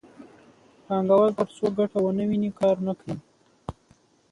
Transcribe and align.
پانګوال 0.85 1.31
ترڅو 1.37 1.65
ګټه 1.77 1.97
ونه 2.01 2.23
ویني 2.29 2.51
کار 2.59 2.75
نه 2.85 2.93
کوي 2.99 3.17